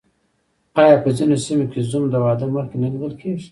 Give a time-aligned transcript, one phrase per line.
[0.79, 3.47] آیا په ځینو سیمو کې زوم د واده مخکې نه لیدل کیږي؟